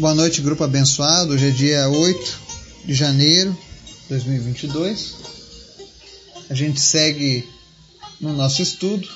Boa 0.00 0.14
noite, 0.14 0.40
grupo 0.40 0.64
abençoado. 0.64 1.34
Hoje 1.34 1.48
é 1.48 1.50
dia 1.50 1.86
8 1.90 2.40
de 2.86 2.94
janeiro 2.94 3.52
de 3.84 4.08
2022. 4.08 5.14
A 6.48 6.54
gente 6.54 6.80
segue 6.80 7.46
no 8.18 8.32
nosso 8.32 8.62
estudo 8.62 9.06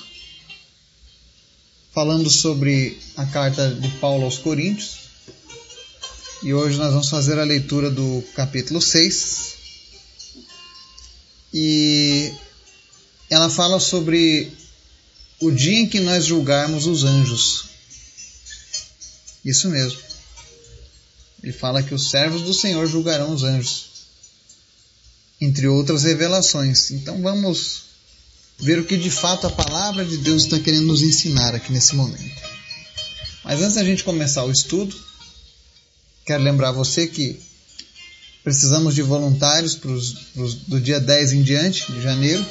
falando 1.91 2.29
sobre 2.29 2.99
a 3.17 3.25
carta 3.25 3.71
de 3.71 3.87
Paulo 3.97 4.25
aos 4.25 4.37
Coríntios. 4.37 4.97
E 6.43 6.53
hoje 6.53 6.77
nós 6.77 6.91
vamos 6.91 7.09
fazer 7.09 7.39
a 7.39 7.43
leitura 7.43 7.89
do 7.89 8.23
capítulo 8.35 8.79
6. 8.79 9.55
E 11.51 12.31
ela 13.27 13.49
fala 13.49 13.79
sobre 13.79 14.51
o 15.41 15.49
dia 15.49 15.79
em 15.79 15.89
que 15.89 15.99
nós 15.99 16.25
julgarmos 16.25 16.85
os 16.85 17.03
anjos. 17.03 17.65
Isso 19.43 19.67
mesmo. 19.67 20.14
Ele 21.45 21.53
fala 21.53 21.83
que 21.83 21.93
os 21.93 22.09
servos 22.09 22.41
do 22.41 22.55
Senhor 22.55 22.87
julgarão 22.87 23.31
os 23.31 23.43
anjos, 23.43 23.85
entre 25.39 25.67
outras 25.67 26.01
revelações. 26.01 26.89
Então 26.89 27.21
vamos 27.21 27.83
ver 28.57 28.79
o 28.79 28.83
que 28.83 28.97
de 28.97 29.11
fato 29.11 29.45
a 29.45 29.51
palavra 29.51 30.03
de 30.03 30.17
Deus 30.17 30.41
está 30.41 30.59
querendo 30.59 30.87
nos 30.87 31.03
ensinar 31.03 31.53
aqui 31.53 31.71
nesse 31.71 31.95
momento. 31.95 32.41
Mas 33.43 33.61
antes 33.61 33.75
da 33.75 33.83
gente 33.83 34.03
começar 34.03 34.43
o 34.43 34.51
estudo, 34.51 34.95
quero 36.25 36.41
lembrar 36.41 36.71
você 36.71 37.05
que 37.05 37.39
precisamos 38.43 38.95
de 38.95 39.03
voluntários 39.03 39.75
pros, 39.75 40.13
pros, 40.33 40.55
do 40.55 40.81
dia 40.81 40.99
10 40.99 41.33
em 41.33 41.43
diante, 41.43 41.91
de 41.91 42.01
janeiro, 42.01 42.43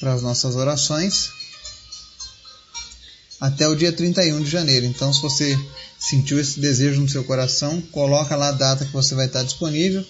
para 0.00 0.14
as 0.14 0.20
nossas 0.20 0.56
orações 0.56 1.30
até 3.46 3.68
o 3.68 3.76
dia 3.76 3.92
31 3.92 4.42
de 4.42 4.50
janeiro. 4.50 4.86
Então, 4.86 5.12
se 5.12 5.22
você 5.22 5.58
sentiu 5.98 6.40
esse 6.40 6.58
desejo 6.58 7.00
no 7.00 7.08
seu 7.08 7.22
coração, 7.22 7.80
coloca 7.92 8.34
lá 8.34 8.48
a 8.48 8.52
data 8.52 8.84
que 8.84 8.92
você 8.92 9.14
vai 9.14 9.26
estar 9.26 9.44
disponível 9.44 10.04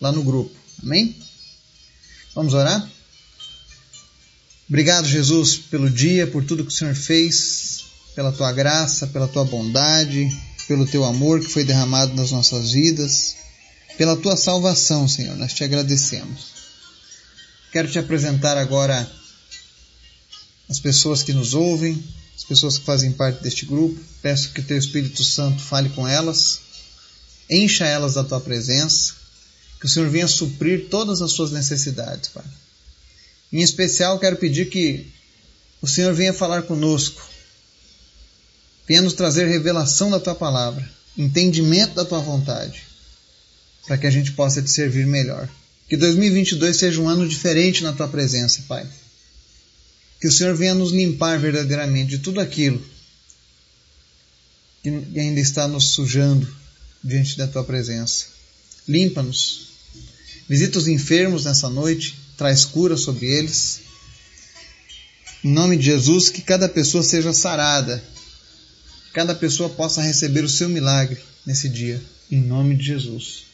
lá 0.00 0.10
no 0.10 0.24
grupo. 0.24 0.54
Amém? 0.82 1.16
Vamos 2.34 2.54
orar? 2.54 2.88
Obrigado, 4.68 5.06
Jesus, 5.06 5.56
pelo 5.56 5.88
dia, 5.88 6.26
por 6.26 6.44
tudo 6.44 6.64
que 6.64 6.72
o 6.72 6.76
Senhor 6.76 6.94
fez, 6.94 7.84
pela 8.14 8.32
tua 8.32 8.52
graça, 8.52 9.06
pela 9.06 9.28
tua 9.28 9.44
bondade, 9.44 10.28
pelo 10.66 10.86
teu 10.86 11.04
amor 11.04 11.40
que 11.40 11.48
foi 11.48 11.64
derramado 11.64 12.14
nas 12.14 12.32
nossas 12.32 12.72
vidas, 12.72 13.36
pela 13.96 14.16
tua 14.16 14.36
salvação, 14.36 15.06
Senhor. 15.08 15.36
Nós 15.36 15.54
te 15.54 15.62
agradecemos. 15.62 16.58
Quero 17.72 17.88
te 17.88 17.98
apresentar 17.98 18.58
agora 18.58 19.08
as 20.68 20.80
pessoas 20.80 21.22
que 21.22 21.32
nos 21.32 21.54
ouvem, 21.54 22.02
as 22.38 22.44
pessoas 22.44 22.78
que 22.78 22.84
fazem 22.84 23.10
parte 23.10 23.42
deste 23.42 23.66
grupo. 23.66 24.00
Peço 24.22 24.50
que 24.50 24.62
Teu 24.62 24.78
Espírito 24.78 25.24
Santo 25.24 25.60
fale 25.60 25.88
com 25.88 26.06
elas, 26.06 26.60
encha 27.50 27.84
elas 27.84 28.14
da 28.14 28.22
Tua 28.22 28.40
presença, 28.40 29.14
que 29.80 29.86
o 29.86 29.88
Senhor 29.88 30.08
venha 30.08 30.28
suprir 30.28 30.88
todas 30.88 31.20
as 31.20 31.32
suas 31.32 31.50
necessidades, 31.50 32.30
Pai. 32.30 32.44
Em 33.52 33.60
especial, 33.60 34.20
quero 34.20 34.36
pedir 34.36 34.70
que 34.70 35.12
o 35.82 35.88
Senhor 35.88 36.14
venha 36.14 36.32
falar 36.32 36.62
conosco, 36.62 37.28
venha 38.86 39.02
nos 39.02 39.14
trazer 39.14 39.48
revelação 39.48 40.08
da 40.08 40.20
Tua 40.20 40.34
palavra, 40.34 40.88
entendimento 41.16 41.94
da 41.94 42.04
Tua 42.04 42.20
vontade, 42.20 42.84
para 43.84 43.98
que 43.98 44.06
a 44.06 44.10
gente 44.10 44.30
possa 44.32 44.62
te 44.62 44.70
servir 44.70 45.06
melhor. 45.06 45.48
Que 45.88 45.96
2022 45.96 46.76
seja 46.76 47.00
um 47.00 47.08
ano 47.08 47.26
diferente 47.26 47.82
na 47.82 47.92
Tua 47.92 48.06
presença, 48.06 48.62
Pai 48.68 48.86
que 50.20 50.26
o 50.26 50.32
Senhor 50.32 50.54
venha 50.56 50.74
nos 50.74 50.92
limpar 50.92 51.38
verdadeiramente 51.38 52.10
de 52.10 52.18
tudo 52.18 52.40
aquilo 52.40 52.82
que 54.82 55.20
ainda 55.20 55.40
está 55.40 55.66
nos 55.68 55.88
sujando 55.90 56.48
diante 57.02 57.36
da 57.36 57.46
tua 57.46 57.64
presença. 57.64 58.26
Limpa-nos. 58.86 59.68
Visita 60.48 60.78
os 60.78 60.88
enfermos 60.88 61.44
nessa 61.44 61.68
noite, 61.68 62.18
traz 62.36 62.64
cura 62.64 62.96
sobre 62.96 63.26
eles. 63.26 63.80
Em 65.44 65.50
nome 65.50 65.76
de 65.76 65.84
Jesus, 65.84 66.30
que 66.30 66.40
cada 66.40 66.68
pessoa 66.68 67.02
seja 67.02 67.32
sarada, 67.32 68.02
cada 69.12 69.34
pessoa 69.34 69.68
possa 69.68 70.00
receber 70.00 70.42
o 70.42 70.48
seu 70.48 70.68
milagre 70.68 71.20
nesse 71.44 71.68
dia, 71.68 72.02
em 72.30 72.40
nome 72.40 72.76
de 72.76 72.84
Jesus. 72.84 73.44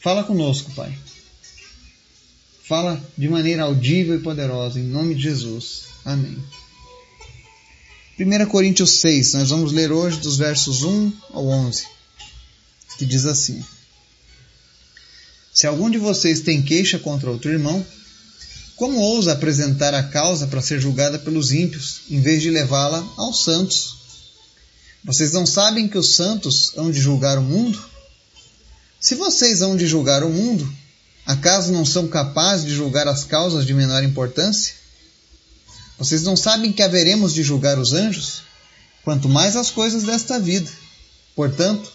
Fala 0.00 0.24
conosco, 0.24 0.72
Pai. 0.72 0.96
Fala 2.72 2.98
de 3.18 3.28
maneira 3.28 3.64
audível 3.64 4.16
e 4.16 4.20
poderosa, 4.20 4.80
em 4.80 4.84
nome 4.84 5.14
de 5.14 5.24
Jesus. 5.24 5.82
Amém. 6.06 6.42
1 8.18 8.46
Coríntios 8.46 8.92
6, 9.00 9.34
nós 9.34 9.50
vamos 9.50 9.72
ler 9.72 9.92
hoje 9.92 10.20
dos 10.20 10.38
versos 10.38 10.82
1 10.82 11.12
ao 11.34 11.46
11, 11.46 11.84
que 12.96 13.04
diz 13.04 13.26
assim: 13.26 13.62
Se 15.52 15.66
algum 15.66 15.90
de 15.90 15.98
vocês 15.98 16.40
tem 16.40 16.62
queixa 16.62 16.98
contra 16.98 17.30
outro 17.30 17.50
irmão, 17.50 17.86
como 18.74 18.98
ousa 19.00 19.32
apresentar 19.34 19.92
a 19.92 20.04
causa 20.04 20.46
para 20.46 20.62
ser 20.62 20.80
julgada 20.80 21.18
pelos 21.18 21.52
ímpios, 21.52 22.00
em 22.08 22.22
vez 22.22 22.40
de 22.40 22.48
levá-la 22.48 23.06
aos 23.18 23.44
santos? 23.44 23.96
Vocês 25.04 25.30
não 25.30 25.44
sabem 25.44 25.86
que 25.86 25.98
os 25.98 26.14
santos 26.14 26.72
hão 26.78 26.90
de 26.90 26.98
julgar 26.98 27.36
o 27.36 27.42
mundo? 27.42 27.78
Se 28.98 29.14
vocês 29.14 29.60
hão 29.60 29.76
de 29.76 29.86
julgar 29.86 30.24
o 30.24 30.30
mundo, 30.30 30.80
Acaso 31.24 31.72
não 31.72 31.84
são 31.84 32.08
capazes 32.08 32.66
de 32.66 32.74
julgar 32.74 33.06
as 33.06 33.24
causas 33.24 33.64
de 33.64 33.74
menor 33.74 34.02
importância? 34.02 34.74
Vocês 35.98 36.22
não 36.22 36.36
sabem 36.36 36.72
que 36.72 36.82
haveremos 36.82 37.32
de 37.32 37.42
julgar 37.42 37.78
os 37.78 37.92
anjos? 37.92 38.42
Quanto 39.04 39.28
mais 39.28 39.56
as 39.56 39.70
coisas 39.70 40.02
desta 40.02 40.38
vida. 40.38 40.70
Portanto, 41.34 41.92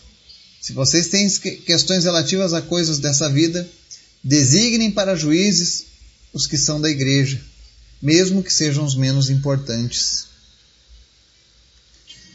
se 0.62 0.74
vocês 0.74 1.08
têm 1.08 1.30
questões 1.66 2.06
relativas 2.06 2.54
a 2.54 2.62
coisas 2.62 3.00
dessa 3.00 3.30
vida, 3.30 3.70
designem 4.24 4.92
para 4.92 5.16
juízes 5.16 5.86
os 6.34 6.48
que 6.48 6.58
são 6.58 6.80
da 6.80 6.90
igreja, 6.90 7.42
mesmo 8.02 8.44
que 8.44 8.54
sejam 8.54 8.84
os 8.84 8.96
menos 8.96 9.30
importantes. 9.30 10.26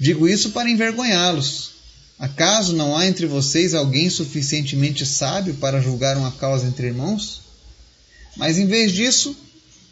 Digo 0.01 0.29
isso 0.29 0.51
para 0.51 0.71
envergonhá-los, 0.71 1.72
Acaso 2.19 2.75
não 2.75 2.97
há 2.97 3.07
entre 3.07 3.27
vocês 3.27 3.75
alguém 3.75 4.09
suficientemente 4.09 5.05
sábio 5.05 5.55
para 5.55 5.81
julgar 5.81 6.17
uma 6.17 6.31
causa 6.33 6.67
entre 6.67 6.87
irmãos? 6.87 7.43
Mas 8.37 8.59
em 8.59 8.67
vez 8.67 8.93
disso, 8.93 9.37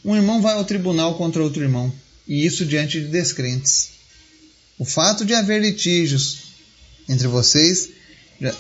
um 0.05 0.17
irmão 0.17 0.41
vai 0.41 0.55
ao 0.55 0.65
tribunal 0.65 1.17
contra 1.17 1.43
outro 1.43 1.63
irmão, 1.63 1.93
e 2.27 2.45
isso 2.47 2.65
diante 2.65 3.01
de 3.01 3.09
descrentes. 3.09 3.91
O 4.79 4.85
fato 4.85 5.25
de 5.25 5.35
haver 5.35 5.61
litígios 5.61 6.39
entre 7.09 7.29
vocês 7.29 7.91
já, 8.41 8.55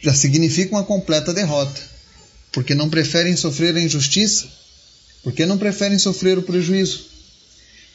já 0.00 0.14
significa 0.14 0.74
uma 0.74 0.82
completa 0.82 1.32
derrota, 1.32 1.80
porque 2.50 2.74
não 2.74 2.90
preferem 2.90 3.36
sofrer 3.36 3.76
a 3.76 3.80
injustiça, 3.80 4.48
porque 5.22 5.46
não 5.46 5.58
preferem 5.58 5.98
sofrer 5.98 6.36
o 6.38 6.42
prejuízo. 6.42 7.11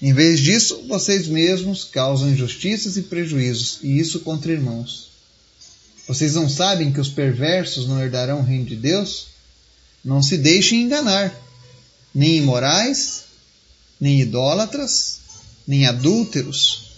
Em 0.02 0.14
vez 0.14 0.40
disso, 0.40 0.84
vocês 0.88 1.28
mesmos 1.28 1.84
causam 1.84 2.30
injustiças 2.30 2.98
e 2.98 3.02
prejuízos, 3.04 3.80
e 3.82 3.98
isso 3.98 4.20
contra 4.20 4.52
irmãos. 4.52 5.10
Vocês 6.08 6.36
não 6.36 6.48
sabem 6.48 6.92
que 6.92 7.02
os 7.02 7.10
perversos 7.10 7.88
não 7.88 8.02
herdarão 8.02 8.40
o 8.40 8.44
reino 8.44 8.66
de 8.66 8.76
Deus? 8.76 9.28
Não 10.06 10.22
se 10.22 10.38
deixem 10.38 10.84
enganar. 10.84 11.36
Nem 12.14 12.38
imorais, 12.38 13.24
nem 14.00 14.22
idólatras, 14.22 15.20
nem 15.68 15.88
adúlteros, 15.88 16.92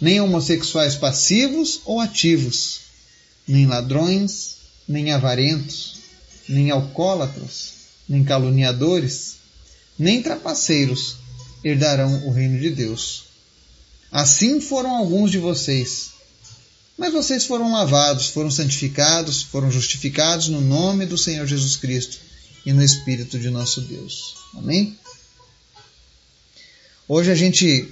nem 0.00 0.20
homossexuais 0.20 0.96
passivos 0.96 1.80
ou 1.84 2.00
ativos, 2.00 2.80
nem 3.46 3.66
ladrões, 3.66 4.56
nem 4.86 5.12
avarentos, 5.12 5.98
nem 6.48 6.70
alcoólatras, 6.70 7.72
nem 8.08 8.24
caluniadores, 8.24 9.36
nem 9.96 10.20
trapaceiros 10.20 11.21
herdarão 11.64 12.26
o 12.26 12.32
reino 12.32 12.58
de 12.58 12.70
Deus. 12.70 13.24
Assim 14.10 14.60
foram 14.60 14.94
alguns 14.96 15.30
de 15.30 15.38
vocês. 15.38 16.10
Mas 16.98 17.12
vocês 17.12 17.46
foram 17.46 17.72
lavados, 17.72 18.28
foram 18.28 18.50
santificados, 18.50 19.42
foram 19.42 19.70
justificados 19.70 20.48
no 20.48 20.60
nome 20.60 21.06
do 21.06 21.16
Senhor 21.16 21.46
Jesus 21.46 21.76
Cristo 21.76 22.18
e 22.66 22.72
no 22.72 22.82
Espírito 22.82 23.38
de 23.38 23.50
nosso 23.50 23.80
Deus. 23.80 24.36
Amém? 24.54 24.96
Hoje 27.08 27.30
a 27.30 27.34
gente 27.34 27.90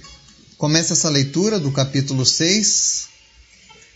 começa 0.57 0.93
essa 0.93 1.09
leitura 1.09 1.59
do 1.59 1.71
capítulo 1.71 2.25
6 2.25 3.09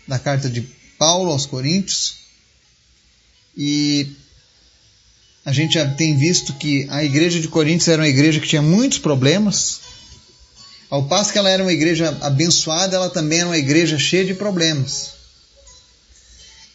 da 0.07 0.19
carta 0.19 0.49
de 0.49 0.61
Paulo 0.97 1.31
aos 1.31 1.45
Coríntios 1.45 2.15
e 3.55 4.11
a 5.45 5.51
gente 5.51 5.75
já 5.75 5.87
tem 5.87 6.17
visto 6.17 6.53
que 6.53 6.87
a 6.89 7.03
igreja 7.03 7.39
de 7.39 7.47
Coríntios 7.47 7.87
era 7.87 8.01
uma 8.01 8.07
igreja 8.07 8.39
que 8.39 8.47
tinha 8.47 8.63
muitos 8.63 8.97
problemas. 8.97 9.79
Ao 10.89 11.03
passo 11.03 11.31
que 11.31 11.37
ela 11.37 11.49
era 11.49 11.61
uma 11.61 11.71
igreja 11.71 12.17
abençoada, 12.21 12.95
ela 12.95 13.11
também 13.11 13.39
era 13.39 13.47
uma 13.47 13.57
igreja 13.57 13.99
cheia 13.99 14.25
de 14.25 14.33
problemas. 14.33 15.11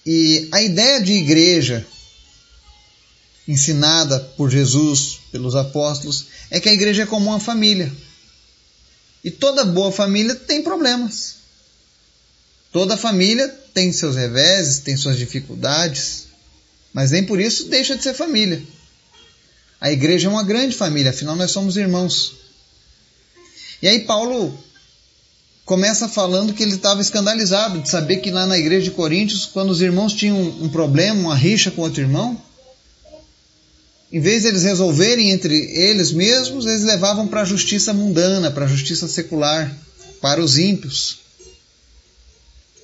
E 0.06 0.48
a 0.52 0.62
ideia 0.62 1.00
de 1.00 1.12
igreja 1.14 1.84
ensinada 3.46 4.20
por 4.36 4.48
Jesus, 4.48 5.18
pelos 5.32 5.56
apóstolos, 5.56 6.26
é 6.48 6.60
que 6.60 6.68
a 6.68 6.72
igreja 6.72 7.02
é 7.02 7.06
como 7.06 7.26
uma 7.26 7.40
família. 7.40 7.92
E 9.24 9.32
toda 9.32 9.64
boa 9.64 9.90
família 9.90 10.36
tem 10.36 10.62
problemas. 10.62 11.34
Toda 12.72 12.96
família 12.96 13.48
tem 13.74 13.92
seus 13.92 14.14
reveses, 14.14 14.78
tem 14.78 14.96
suas 14.96 15.18
dificuldades, 15.18 16.29
mas 16.92 17.10
nem 17.10 17.24
por 17.24 17.40
isso 17.40 17.68
deixa 17.68 17.96
de 17.96 18.02
ser 18.02 18.14
família. 18.14 18.62
A 19.80 19.90
igreja 19.90 20.28
é 20.28 20.30
uma 20.30 20.44
grande 20.44 20.76
família, 20.76 21.10
afinal 21.10 21.36
nós 21.36 21.50
somos 21.50 21.76
irmãos. 21.76 22.34
E 23.80 23.88
aí 23.88 24.00
Paulo 24.00 24.58
começa 25.64 26.08
falando 26.08 26.52
que 26.52 26.62
ele 26.62 26.74
estava 26.74 27.00
escandalizado 27.00 27.80
de 27.80 27.88
saber 27.88 28.16
que 28.16 28.30
lá 28.30 28.46
na 28.46 28.58
igreja 28.58 28.84
de 28.84 28.90
Coríntios, 28.90 29.46
quando 29.46 29.70
os 29.70 29.80
irmãos 29.80 30.12
tinham 30.12 30.38
um 30.38 30.68
problema, 30.68 31.20
uma 31.20 31.36
rixa 31.36 31.70
com 31.70 31.82
outro 31.82 32.00
irmão, 32.00 32.40
em 34.12 34.20
vez 34.20 34.42
de 34.42 34.48
eles 34.48 34.64
resolverem 34.64 35.30
entre 35.30 35.54
eles 35.54 36.10
mesmos, 36.10 36.66
eles 36.66 36.82
levavam 36.82 37.28
para 37.28 37.42
a 37.42 37.44
justiça 37.44 37.94
mundana, 37.94 38.50
para 38.50 38.64
a 38.64 38.68
justiça 38.68 39.06
secular, 39.06 39.72
para 40.20 40.42
os 40.42 40.58
ímpios. 40.58 41.20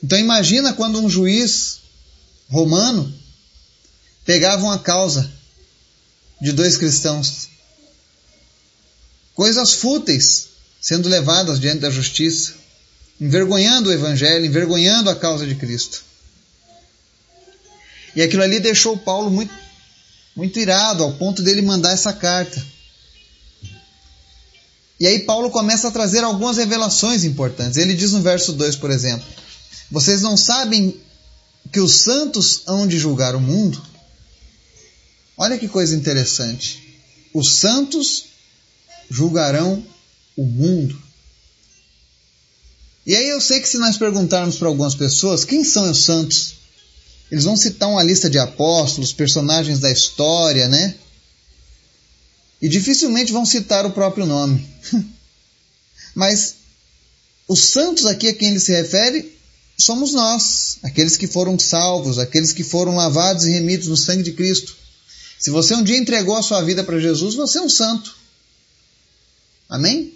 Então 0.03 0.19
imagina 0.19 0.73
quando 0.73 1.01
um 1.01 1.11
juiz 1.11 1.81
romano 2.49 3.13
pegava 4.27 4.65
uma 4.65 4.79
causa 4.79 5.33
de 6.43 6.53
dois 6.53 6.77
cristãos. 6.77 7.49
Coisas 9.35 9.73
fúteis 9.73 10.49
sendo 10.81 11.09
levadas 11.09 11.59
diante 11.59 11.81
da 11.81 11.91
justiça, 11.91 12.55
envergonhando 13.21 13.89
o 13.89 13.93
evangelho, 13.93 14.45
envergonhando 14.45 15.09
a 15.09 15.17
causa 15.17 15.47
de 15.47 15.55
Cristo. 15.55 16.05
E 18.15 18.23
aquilo 18.23 18.43
ali 18.43 18.61
deixou 18.61 18.99
Paulo 18.99 19.31
muito 19.31 19.55
muito 20.35 20.61
irado 20.61 21.03
ao 21.03 21.15
ponto 21.15 21.43
dele 21.43 21.63
mandar 21.63 21.93
essa 21.93 22.13
carta. 22.13 22.63
E 25.01 25.07
aí 25.07 25.21
Paulo 25.21 25.51
começa 25.51 25.89
a 25.89 25.91
trazer 25.91 26.23
algumas 26.23 26.59
revelações 26.59 27.25
importantes. 27.25 27.79
Ele 27.79 27.95
diz 27.95 28.13
no 28.13 28.21
verso 28.21 28.53
2, 28.53 28.77
por 28.77 28.91
exemplo: 28.91 29.27
Vocês 29.91 30.21
não 30.21 30.37
sabem 30.37 31.01
que 31.73 31.81
os 31.81 32.01
santos 32.01 32.63
hão 32.67 32.87
de 32.87 32.99
julgar 32.99 33.35
o 33.35 33.41
mundo? 33.41 33.83
Olha 35.37 35.59
que 35.59 35.69
coisa 35.69 35.95
interessante. 35.95 36.99
Os 37.35 37.57
santos 37.57 38.25
julgarão 39.11 39.85
o 40.37 40.45
mundo. 40.45 41.01
E 43.05 43.15
aí 43.15 43.29
eu 43.29 43.41
sei 43.41 43.61
que 43.61 43.69
se 43.69 43.79
nós 43.79 43.97
perguntarmos 43.97 44.57
para 44.57 44.69
algumas 44.69 44.95
pessoas 44.95 45.45
quem 45.45 45.63
são 45.63 45.91
os 45.91 46.05
santos, 46.05 46.55
eles 47.31 47.45
vão 47.45 47.57
citar 47.57 47.89
uma 47.89 48.03
lista 48.03 48.31
de 48.31 48.39
apóstolos, 48.39 49.13
personagens 49.13 49.79
da 49.79 49.91
história, 49.91 50.69
né? 50.69 50.95
E 52.61 52.69
dificilmente 52.69 53.33
vão 53.33 53.45
citar 53.45 53.85
o 53.85 53.93
próprio 53.93 54.27
nome. 54.27 54.67
Mas 56.15 56.55
os 57.47 57.61
santos 57.61 58.07
aqui 58.07 58.29
a 58.29 58.35
quem 58.35 58.49
ele 58.49 58.61
se 58.61 58.73
refere 58.73 59.37
somos 59.79 60.13
nós, 60.15 60.79
aqueles 60.83 61.17
que 61.17 61.27
foram 61.27 61.59
salvos, 61.59 62.19
aqueles 62.19 62.53
que 62.53 62.65
foram 62.65 62.97
lavados 62.97 63.45
e 63.45 63.51
remidos 63.51 63.89
no 63.89 63.97
sangue 63.97 64.23
de 64.23 64.33
Cristo. 64.33 64.75
Se 65.39 65.51
você 65.51 65.75
um 65.75 65.83
dia 65.83 65.99
entregou 65.99 66.37
a 66.37 66.43
sua 66.43 66.63
vida 66.63 66.83
para 66.83 66.99
Jesus, 66.99 67.35
você 67.35 67.59
é 67.59 67.63
um 67.63 67.69
santo. 67.69 68.17
Amém? 69.69 70.15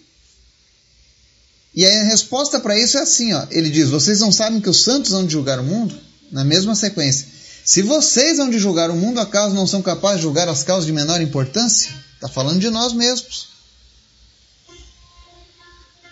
E 1.75 1.87
a 1.87 2.05
resposta 2.05 2.59
para 2.59 2.79
isso 2.79 2.99
é 2.99 3.03
assim, 3.03 3.33
ó. 3.33 3.47
Ele 3.51 3.71
diz: 3.71 3.89
"Vocês 3.89 4.21
não 4.21 4.33
sabem 4.33 4.61
que 4.61 4.69
os 4.69 4.83
santos 4.83 5.11
vão 5.13 5.29
julgar 5.29 5.61
o 5.61 5.65
mundo?" 5.65 6.11
na 6.31 6.45
mesma 6.45 6.75
sequência. 6.75 7.27
Se 7.65 7.83
vocês 7.83 8.39
vão 8.39 8.49
de 8.51 8.59
julgar 8.59 8.91
o 8.91 8.97
mundo, 8.97 9.21
acaso 9.21 9.55
não 9.55 9.67
são 9.67 9.83
capazes 9.83 10.19
de 10.19 10.23
julgar 10.23 10.49
as 10.49 10.63
causas 10.63 10.87
de 10.87 10.93
menor 10.93 11.21
importância? 11.21 11.93
Está 12.15 12.29
falando 12.29 12.61
de 12.61 12.71
nós 12.71 12.93
mesmos. 12.93 13.49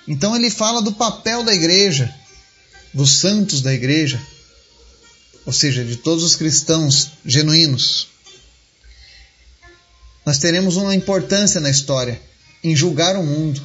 Então 0.07 0.35
ele 0.35 0.51
fala 0.51 0.81
do 0.81 0.93
papel 0.93 1.43
da 1.43 1.55
igreja, 1.55 2.15
dos 2.95 3.19
santos 3.19 3.61
da 3.61 3.73
igreja, 3.73 4.21
ou 5.45 5.53
seja, 5.53 5.85
de 5.85 5.97
todos 5.97 6.25
os 6.25 6.35
cristãos 6.35 7.11
genuínos. 7.25 8.09
Nós 10.29 10.37
teremos 10.37 10.77
uma 10.77 10.95
importância 10.95 11.59
na 11.59 11.71
história 11.71 12.21
em 12.63 12.77
julgar 12.77 13.17
o 13.17 13.23
mundo. 13.23 13.63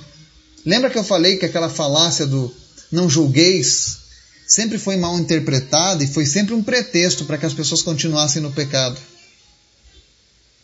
Lembra 0.66 0.90
que 0.90 0.98
eu 0.98 1.04
falei 1.04 1.36
que 1.36 1.46
aquela 1.46 1.68
falácia 1.68 2.26
do 2.26 2.56
não 2.90 3.10
julgueis 3.10 3.98
sempre 4.48 4.78
foi 4.78 4.96
mal 4.96 5.20
interpretada 5.20 6.06
e 6.06 6.08
foi 6.08 6.26
sempre 6.26 6.54
um 6.54 6.64
pretexto 6.64 7.26
para 7.26 7.38
que 7.38 7.46
as 7.46 7.54
pessoas 7.54 7.82
continuassem 7.82 8.42
no 8.42 8.50
pecado. 8.50 8.98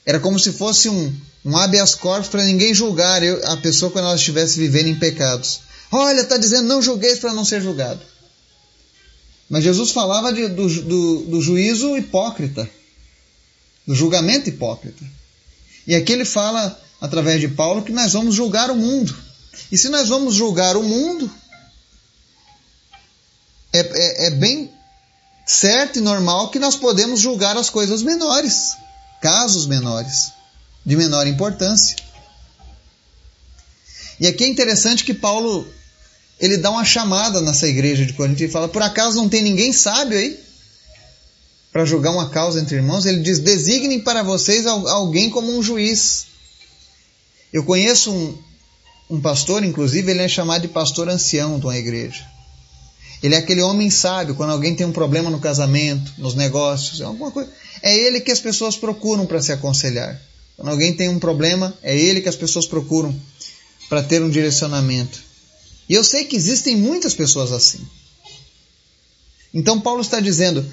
Era 0.06 0.22
como 0.22 0.40
se 0.40 0.54
fosse 0.54 0.88
um, 0.88 1.13
um 1.44 1.57
habeas 1.57 1.96
corpus 1.96 2.30
para 2.30 2.45
ninguém 2.45 2.74
julgar 2.74 3.22
a 3.22 3.57
pessoa 3.57 3.92
quando 3.92 4.06
ela 4.06 4.16
estivesse 4.16 4.57
vivendo 4.57 4.88
em 4.88 4.95
pecados. 4.95 5.60
Olha, 5.92 6.22
está 6.22 6.38
dizendo 6.38 6.69
não 6.69 6.81
julgueis 6.81 7.19
para 7.19 7.34
não 7.34 7.44
ser 7.44 7.62
julgado. 7.62 8.00
Mas 9.50 9.66
Jesus 9.66 9.92
falava 9.92 10.31
de, 10.31 10.48
do, 10.48 10.81
do, 10.81 11.25
do 11.25 11.42
juízo 11.42 11.98
hipócrita, 11.98 12.69
do 13.86 13.94
julgamento 13.94 14.48
hipócrita. 14.48 15.19
E 15.89 15.95
aqui 15.95 16.13
ele 16.13 16.24
fala, 16.24 16.80
através 17.01 17.41
de 17.41 17.47
Paulo, 17.47 17.81
que 17.81 17.91
nós 17.91 18.13
vamos 18.13 18.36
julgar 18.36 18.69
o 18.69 18.75
mundo. 18.75 19.18
E 19.71 19.77
se 19.77 19.89
nós 19.89 20.07
vamos 20.07 20.36
julgar 20.36 20.77
o 20.77 20.83
mundo, 20.83 21.27
é, 23.74 23.80
é, 23.80 24.27
é 24.27 24.30
bem 24.30 24.71
certo 25.47 25.97
e 25.97 26.01
normal 26.03 26.51
que 26.51 26.59
nós 26.59 26.75
podemos 26.75 27.19
julgar 27.19 27.57
as 27.57 27.71
coisas 27.71 28.03
menores, 28.03 28.77
casos 29.19 29.65
menores, 29.65 30.31
de 30.86 30.95
menor 30.95 31.25
importância. 31.25 31.95
E 34.19 34.27
aqui 34.27 34.44
é 34.44 34.47
interessante 34.47 35.03
que 35.03 35.15
Paulo 35.15 35.68
ele 36.39 36.57
dá 36.57 36.69
uma 36.69 36.85
chamada 36.85 37.42
nessa 37.42 37.68
igreja 37.68 38.06
de 38.06 38.13
Corinto 38.13 38.44
e 38.44 38.47
fala: 38.47 38.69
por 38.69 38.83
acaso 38.83 39.18
não 39.18 39.27
tem 39.27 39.42
ninguém 39.42 39.74
sábio 39.74 40.19
aí 40.19 40.49
para 41.80 41.86
julgar 41.86 42.12
uma 42.12 42.30
causa 42.30 42.60
entre 42.60 42.76
irmãos? 42.76 43.06
Ele 43.06 43.22
diz: 43.22 43.40
designem 43.40 44.02
para 44.02 44.22
vocês 44.22 44.66
alguém 44.66 45.30
como 45.30 45.58
um 45.58 45.64
juiz. 45.64 46.26
Eu 47.54 47.64
conheço 47.64 48.12
um, 48.12 48.38
um 49.10 49.22
pastor, 49.22 49.64
inclusive, 49.64 50.12
ele 50.12 50.22
é 50.22 50.28
chamado 50.28 50.64
de 50.64 50.68
pastor 50.68 51.08
ancião 51.08 51.58
de 51.58 51.66
uma 51.66 51.78
igreja. 51.78 52.28
Ele 53.24 53.34
é 53.34 53.38
aquele 53.38 53.62
homem 53.62 53.90
sábio 53.90 54.36
quando 54.36 54.50
alguém 54.52 54.76
tem 54.76 54.86
um 54.86 54.92
problema 54.92 55.30
no 55.30 55.40
casamento, 55.40 56.12
nos 56.18 56.36
negócios, 56.36 57.02
alguma 57.02 57.31
coisa. 57.31 57.50
É 57.81 57.98
ele 57.98 58.20
que 58.20 58.31
as 58.31 58.42
pessoas 58.42 58.76
procuram 58.76 59.26
para 59.26 59.42
se 59.42 59.54
aconselhar. 59.54 60.20
Quando 60.58 60.72
alguém 60.72 60.94
tem 60.94 61.08
um 61.08 61.18
problema, 61.18 61.74
é 61.81 61.98
ele 61.98 62.20
que 62.20 62.28
as 62.28 62.36
pessoas 62.36 62.68
procuram 62.68 63.18
para 63.88 64.04
ter 64.04 64.22
um 64.22 64.30
direcionamento. 64.30 65.18
E 65.88 65.94
eu 65.94 66.04
sei 66.04 66.26
que 66.26 66.36
existem 66.36 66.76
muitas 66.76 67.14
pessoas 67.16 67.54
assim. 67.54 67.80
Então 69.54 69.80
Paulo 69.80 70.02
está 70.02 70.19
dizendo: 70.19 70.66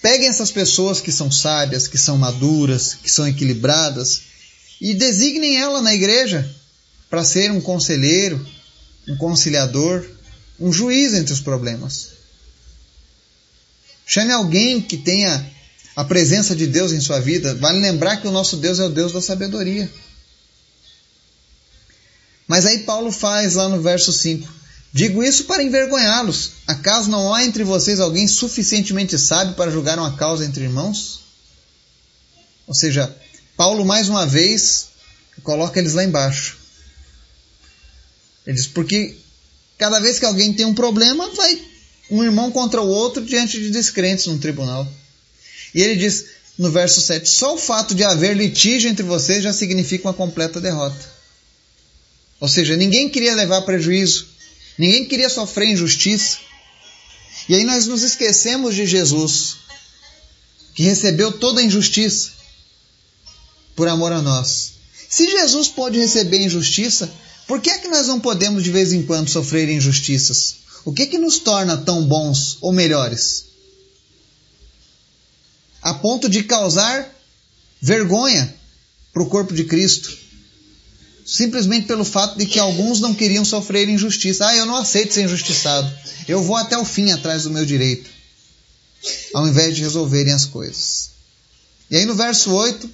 peguem 0.00 0.28
essas 0.28 0.50
pessoas 0.50 1.00
que 1.00 1.12
são 1.12 1.30
sábias, 1.30 1.88
que 1.88 1.98
são 1.98 2.16
maduras, 2.16 2.94
que 2.94 3.10
são 3.10 3.26
equilibradas 3.26 4.22
e 4.80 4.94
designem 4.94 5.56
ela 5.56 5.80
na 5.80 5.94
igreja 5.94 6.48
para 7.08 7.24
ser 7.24 7.50
um 7.50 7.60
conselheiro, 7.60 8.44
um 9.08 9.16
conciliador, 9.16 10.06
um 10.58 10.72
juiz 10.72 11.14
entre 11.14 11.32
os 11.32 11.40
problemas. 11.40 12.10
Chame 14.06 14.32
alguém 14.32 14.80
que 14.80 14.96
tenha 14.96 15.50
a 15.96 16.04
presença 16.04 16.54
de 16.54 16.66
Deus 16.66 16.92
em 16.92 17.00
sua 17.00 17.20
vida. 17.20 17.54
Vale 17.54 17.80
lembrar 17.80 18.18
que 18.18 18.28
o 18.28 18.32
nosso 18.32 18.56
Deus 18.56 18.78
é 18.78 18.84
o 18.84 18.90
Deus 18.90 19.12
da 19.12 19.20
sabedoria. 19.20 19.90
Mas 22.46 22.64
aí 22.66 22.80
Paulo 22.80 23.10
faz 23.10 23.54
lá 23.54 23.68
no 23.68 23.80
verso 23.80 24.12
5: 24.12 24.46
Digo 24.96 25.22
isso 25.22 25.44
para 25.44 25.62
envergonhá-los. 25.62 26.52
Acaso 26.66 27.10
não 27.10 27.32
há 27.32 27.44
entre 27.44 27.62
vocês 27.62 28.00
alguém 28.00 28.26
suficientemente 28.26 29.18
sábio 29.18 29.54
para 29.54 29.70
julgar 29.70 29.98
uma 29.98 30.16
causa 30.16 30.44
entre 30.44 30.64
irmãos? 30.64 31.20
Ou 32.66 32.74
seja, 32.74 33.14
Paulo 33.56 33.84
mais 33.84 34.08
uma 34.08 34.26
vez 34.26 34.88
coloca 35.42 35.78
eles 35.78 35.92
lá 35.92 36.02
embaixo. 36.02 36.56
Ele 38.46 38.56
diz: 38.56 38.66
Porque 38.66 39.16
Cada 39.78 40.00
vez 40.00 40.18
que 40.18 40.24
alguém 40.24 40.52
tem 40.52 40.64
um 40.64 40.74
problema, 40.74 41.28
vai 41.34 41.60
um 42.10 42.24
irmão 42.24 42.50
contra 42.50 42.80
o 42.80 42.88
outro 42.88 43.24
diante 43.24 43.60
de 43.60 43.70
descrentes 43.70 44.26
no 44.26 44.38
tribunal. 44.38 44.88
E 45.74 45.82
ele 45.82 45.96
diz 45.96 46.26
no 46.56 46.70
verso 46.70 47.00
7: 47.00 47.28
só 47.28 47.54
o 47.54 47.58
fato 47.58 47.94
de 47.94 48.02
haver 48.02 48.34
litígio 48.34 48.88
entre 48.88 49.04
vocês 49.04 49.42
já 49.42 49.52
significa 49.52 50.08
uma 50.08 50.14
completa 50.14 50.60
derrota. 50.60 51.16
Ou 52.40 52.48
seja, 52.48 52.76
ninguém 52.76 53.08
queria 53.08 53.34
levar 53.34 53.62
prejuízo, 53.62 54.28
ninguém 54.78 55.06
queria 55.06 55.28
sofrer 55.28 55.68
injustiça. 55.68 56.38
E 57.48 57.54
aí 57.54 57.64
nós 57.64 57.86
nos 57.86 58.02
esquecemos 58.02 58.74
de 58.74 58.86
Jesus, 58.86 59.56
que 60.74 60.82
recebeu 60.82 61.32
toda 61.32 61.60
a 61.60 61.64
injustiça 61.64 62.30
por 63.74 63.88
amor 63.88 64.12
a 64.12 64.22
nós. 64.22 64.72
Se 65.08 65.30
Jesus 65.30 65.68
pode 65.68 65.98
receber 65.98 66.40
injustiça, 66.40 67.12
por 67.46 67.60
que 67.60 67.70
é 67.70 67.78
que 67.78 67.88
nós 67.88 68.08
não 68.08 68.18
podemos 68.18 68.64
de 68.64 68.70
vez 68.70 68.92
em 68.92 69.04
quando 69.04 69.30
sofrer 69.30 69.68
injustiças? 69.68 70.56
O 70.84 70.92
que 70.92 71.02
é 71.02 71.06
que 71.06 71.18
nos 71.18 71.38
torna 71.38 71.76
tão 71.76 72.04
bons 72.04 72.58
ou 72.60 72.72
melhores? 72.72 73.46
A 75.82 75.94
ponto 75.94 76.28
de 76.28 76.42
causar 76.42 77.08
vergonha 77.80 78.54
para 79.12 79.22
o 79.22 79.28
corpo 79.28 79.54
de 79.54 79.64
Cristo. 79.64 80.16
Simplesmente 81.26 81.88
pelo 81.88 82.04
fato 82.04 82.38
de 82.38 82.46
que 82.46 82.58
alguns 82.58 83.00
não 83.00 83.12
queriam 83.12 83.44
sofrer 83.44 83.88
injustiça. 83.88 84.46
Ah, 84.46 84.56
eu 84.56 84.64
não 84.64 84.76
aceito 84.76 85.12
ser 85.12 85.24
injustiçado. 85.24 85.92
Eu 86.28 86.40
vou 86.40 86.54
até 86.54 86.78
o 86.78 86.84
fim 86.84 87.10
atrás 87.10 87.42
do 87.42 87.50
meu 87.50 87.66
direito. 87.66 88.08
ao 89.34 89.46
invés 89.46 89.76
de 89.76 89.82
resolverem 89.82 90.32
as 90.32 90.46
coisas. 90.46 91.10
E 91.90 91.96
aí 91.96 92.04
no 92.06 92.14
verso 92.14 92.52
8, 92.52 92.88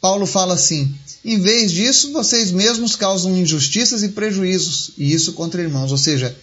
Paulo 0.00 0.26
fala 0.26 0.54
assim: 0.54 0.94
em 1.24 1.38
vez 1.38 1.72
disso, 1.72 2.12
vocês 2.12 2.50
mesmos 2.50 2.96
causam 2.96 3.36
injustiças 3.36 4.02
e 4.02 4.10
prejuízos, 4.10 4.92
e 4.96 5.12
isso 5.12 5.32
contra 5.32 5.60
irmãos. 5.60 5.90
Ou 5.90 5.98
seja, 5.98 6.34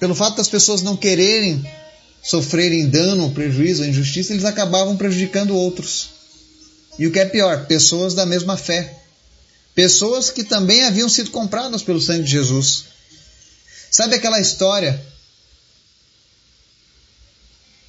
pelo 0.00 0.14
fato 0.14 0.36
das 0.36 0.48
pessoas 0.48 0.82
não 0.82 0.96
quererem 0.96 1.64
sofrerem 2.22 2.88
dano, 2.88 3.30
prejuízo 3.30 3.84
injustiça, 3.84 4.32
eles 4.32 4.44
acabavam 4.44 4.96
prejudicando 4.96 5.54
outros. 5.54 6.15
E 6.98 7.06
o 7.06 7.12
que 7.12 7.18
é 7.18 7.26
pior, 7.26 7.66
pessoas 7.66 8.14
da 8.14 8.24
mesma 8.24 8.56
fé. 8.56 8.98
Pessoas 9.74 10.30
que 10.30 10.42
também 10.42 10.84
haviam 10.84 11.08
sido 11.08 11.30
compradas 11.30 11.82
pelo 11.82 12.00
sangue 12.00 12.24
de 12.24 12.30
Jesus. 12.30 12.84
Sabe 13.90 14.14
aquela 14.14 14.40
história? 14.40 15.04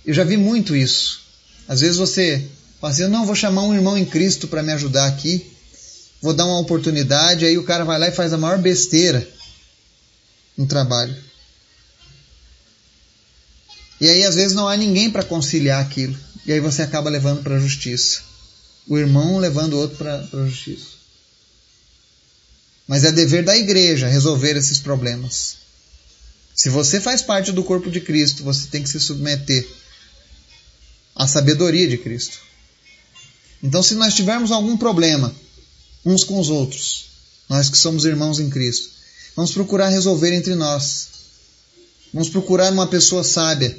Eu 0.06 0.14
já 0.14 0.24
vi 0.24 0.38
muito 0.38 0.76
isso. 0.76 1.22
Às 1.68 1.82
vezes 1.82 1.98
você 1.98 2.46
fala 2.80 2.94
assim: 2.94 3.08
não, 3.08 3.26
vou 3.26 3.36
chamar 3.36 3.64
um 3.64 3.74
irmão 3.74 3.98
em 3.98 4.06
Cristo 4.06 4.48
para 4.48 4.64
me 4.64 4.74
ajudar 4.74 5.08
aqui. 5.08 5.52
Vou 6.22 6.34
dar 6.34 6.46
uma 6.46 6.60
oportunidade. 6.60 7.46
Aí 7.46 7.58
o 7.58 7.64
cara 7.64 7.86
vai 7.86 7.98
lá 8.00 8.08
e 8.08 8.12
faz 8.12 8.34
a 8.34 8.38
maior 8.38 8.58
besteira 8.58 9.28
no 10.58 10.66
trabalho. 10.66 11.16
E 14.00 14.10
aí 14.10 14.24
às 14.24 14.36
vezes 14.36 14.54
não 14.54 14.68
há 14.68 14.76
ninguém 14.76 15.10
para 15.10 15.24
conciliar 15.24 15.82
aquilo. 15.82 16.18
E 16.46 16.52
aí 16.52 16.60
você 16.60 16.82
acaba 16.82 17.10
levando 17.10 17.44
para 17.44 17.56
a 17.56 17.60
justiça. 17.60 18.27
O 18.88 18.98
irmão 18.98 19.38
levando 19.38 19.74
o 19.74 19.78
outro 19.78 19.98
para 19.98 20.20
a 20.20 20.48
justiça. 20.48 20.98
Mas 22.88 23.04
é 23.04 23.12
dever 23.12 23.44
da 23.44 23.58
igreja 23.58 24.08
resolver 24.08 24.56
esses 24.56 24.80
problemas. 24.80 25.58
Se 26.56 26.70
você 26.70 27.00
faz 27.00 27.22
parte 27.22 27.52
do 27.52 27.64
corpo 27.64 27.92
de 27.92 28.02
Cristo, 28.02 28.44
você 28.44 28.68
tem 28.68 28.82
que 28.82 28.90
se 28.90 29.00
submeter 29.00 29.68
à 31.16 31.28
sabedoria 31.28 31.88
de 31.88 31.98
Cristo. 31.98 32.40
Então, 33.62 33.84
se 33.84 33.96
nós 33.96 34.16
tivermos 34.16 34.52
algum 34.52 34.78
problema 34.78 35.36
uns 36.06 36.24
com 36.24 36.40
os 36.40 36.50
outros, 36.50 37.06
nós 37.50 37.70
que 37.70 37.78
somos 37.78 38.06
irmãos 38.06 38.40
em 38.40 38.50
Cristo, 38.50 38.90
vamos 39.36 39.52
procurar 39.52 39.90
resolver 39.90 40.34
entre 40.34 40.56
nós. 40.56 41.10
Vamos 42.14 42.30
procurar 42.30 42.72
uma 42.72 42.88
pessoa 42.88 43.24
sábia 43.24 43.78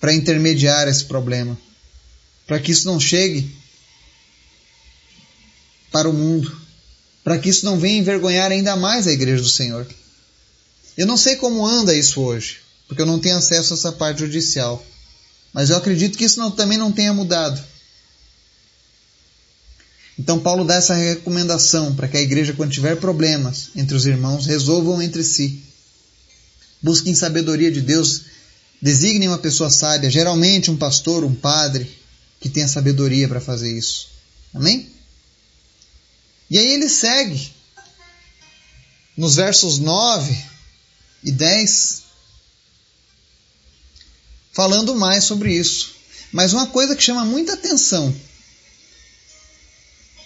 para 0.00 0.12
intermediar 0.12 0.86
esse 0.86 1.04
problema, 1.04 1.58
para 2.48 2.58
que 2.58 2.72
isso 2.72 2.86
não 2.86 2.98
chegue 2.98 3.54
para 5.92 6.08
o 6.08 6.12
mundo, 6.12 6.60
para 7.22 7.38
que 7.38 7.50
isso 7.50 7.64
não 7.64 7.78
venha 7.78 7.98
envergonhar 7.98 8.50
ainda 8.50 8.74
mais 8.74 9.06
a 9.06 9.12
igreja 9.12 9.42
do 9.42 9.48
Senhor. 9.48 9.86
Eu 10.96 11.06
não 11.06 11.16
sei 11.16 11.36
como 11.36 11.64
anda 11.64 11.94
isso 11.94 12.20
hoje, 12.20 12.58
porque 12.88 13.02
eu 13.02 13.06
não 13.06 13.20
tenho 13.20 13.36
acesso 13.36 13.74
a 13.74 13.76
essa 13.76 13.92
parte 13.92 14.20
judicial, 14.20 14.84
mas 15.52 15.70
eu 15.70 15.76
acredito 15.76 16.18
que 16.18 16.24
isso 16.24 16.40
não, 16.40 16.50
também 16.50 16.76
não 16.76 16.90
tenha 16.90 17.12
mudado. 17.12 17.62
Então 20.18 20.40
Paulo 20.40 20.64
dá 20.64 20.74
essa 20.74 20.94
recomendação 20.94 21.94
para 21.94 22.08
que 22.08 22.16
a 22.16 22.20
igreja, 22.20 22.54
quando 22.54 22.72
tiver 22.72 22.96
problemas 22.96 23.68
entre 23.76 23.94
os 23.94 24.06
irmãos, 24.06 24.46
resolvam 24.46 25.00
entre 25.00 25.22
si. 25.22 25.62
Busquem 26.82 27.14
sabedoria 27.14 27.70
de 27.70 27.80
Deus 27.80 28.22
Designe 28.80 29.26
uma 29.26 29.38
pessoa 29.38 29.70
sábia, 29.70 30.08
geralmente 30.08 30.70
um 30.70 30.76
pastor, 30.76 31.24
um 31.24 31.34
padre, 31.34 31.97
que 32.40 32.48
tenha 32.48 32.68
sabedoria 32.68 33.28
para 33.28 33.40
fazer 33.40 33.76
isso. 33.76 34.08
Amém? 34.54 34.90
E 36.50 36.58
aí 36.58 36.66
ele 36.66 36.88
segue 36.88 37.52
nos 39.16 39.36
versos 39.36 39.78
9 39.78 40.44
e 41.24 41.32
10, 41.32 42.02
falando 44.52 44.94
mais 44.94 45.24
sobre 45.24 45.52
isso. 45.52 45.94
Mas 46.32 46.52
uma 46.52 46.66
coisa 46.68 46.94
que 46.94 47.02
chama 47.02 47.24
muita 47.24 47.54
atenção 47.54 48.14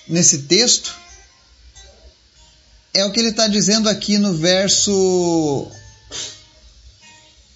nesse 0.06 0.42
texto 0.42 0.94
é 2.92 3.04
o 3.04 3.12
que 3.12 3.20
ele 3.20 3.30
está 3.30 3.46
dizendo 3.46 3.88
aqui 3.88 4.18
no 4.18 4.34
verso 4.34 5.70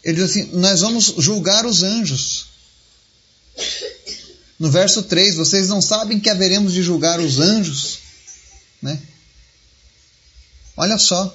ele 0.06 0.14
diz 0.14 0.30
assim: 0.30 0.50
Nós 0.52 0.82
vamos 0.82 1.14
julgar 1.18 1.66
os 1.66 1.82
anjos. 1.82 2.46
No 4.58 4.70
verso 4.70 5.02
3, 5.02 5.34
vocês 5.34 5.68
não 5.68 5.82
sabem 5.82 6.18
que 6.18 6.30
haveremos 6.30 6.72
de 6.72 6.82
julgar 6.82 7.20
os 7.20 7.38
anjos? 7.38 7.98
Né? 8.80 8.98
Olha 10.76 10.98
só, 10.98 11.34